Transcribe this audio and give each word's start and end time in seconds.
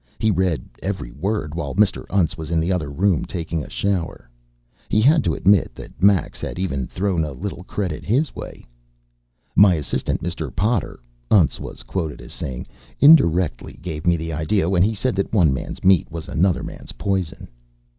He 0.17 0.31
read 0.31 0.67
every 0.81 1.11
word 1.11 1.53
while 1.53 1.75
Mr. 1.75 2.07
Untz 2.09 2.35
was 2.35 2.49
in 2.49 2.59
the 2.59 2.71
other 2.71 2.89
room 2.89 3.23
taking 3.23 3.63
a 3.63 3.69
shower. 3.69 4.27
He 4.89 4.99
had 4.99 5.23
to 5.25 5.35
admit 5.35 5.75
that 5.75 6.01
Max 6.01 6.41
had 6.41 6.57
even 6.57 6.87
thrown 6.87 7.23
a 7.23 7.33
little 7.33 7.63
credit 7.65 8.03
his 8.03 8.35
way. 8.35 8.65
"My 9.55 9.75
assistant, 9.75 10.23
Mr. 10.23 10.49
Potter," 10.55 11.01
Untz 11.29 11.59
was 11.59 11.83
quoted 11.83 12.19
as 12.19 12.33
saying, 12.33 12.65
"indirectly 12.99 13.73
gave 13.79 14.07
me 14.07 14.17
the 14.17 14.33
idea 14.33 14.71
when 14.71 14.81
he 14.81 14.95
said 14.95 15.15
that 15.17 15.31
one 15.31 15.53
man's 15.53 15.83
meat 15.83 16.09
was 16.09 16.27
another 16.27 16.63
man's 16.63 16.93
poison. 16.93 17.47